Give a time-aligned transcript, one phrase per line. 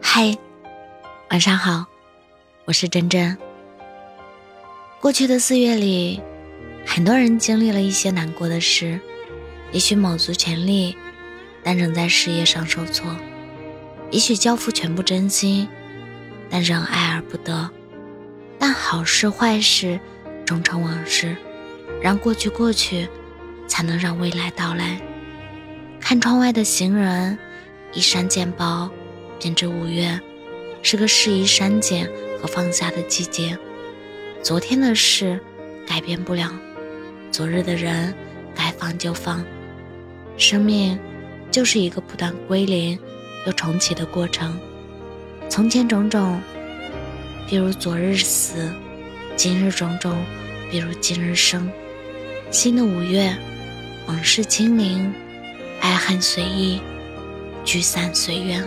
[0.00, 0.36] 嗨，
[1.30, 1.86] 晚上好，
[2.66, 3.36] 我是真真。
[5.00, 6.20] 过去的四月里，
[6.86, 9.00] 很多人经历了一些难过的事，
[9.72, 10.96] 也许卯足全力，
[11.64, 13.06] 但仍在事业上受挫；
[14.12, 15.66] 也许交付全部真心，
[16.48, 17.68] 但仍爱而不得。
[18.58, 19.98] 但好事坏事
[20.44, 21.36] 终成往事，
[22.00, 23.08] 让过去过去，
[23.66, 25.00] 才能让未来到来。
[25.98, 27.36] 看窗外的行人，
[27.92, 28.88] 一山渐薄，
[29.42, 30.20] 便知五月
[30.84, 32.08] 是个适宜删减
[32.40, 33.58] 和放下的季节。
[34.40, 35.40] 昨天的事
[35.84, 36.48] 改变不了，
[37.32, 38.14] 昨日的人
[38.54, 39.44] 该放就放。
[40.38, 40.96] 生命
[41.50, 42.96] 就是一个不断归零
[43.44, 44.56] 又重启的过程。
[45.48, 46.40] 从前种种。
[47.48, 48.70] 比如昨日死，
[49.36, 50.14] 今日种种；
[50.70, 51.68] 比如今日生。
[52.50, 53.36] 新的五月，
[54.06, 55.12] 往事清零，
[55.80, 56.80] 爱恨随意，
[57.62, 58.66] 聚散随缘。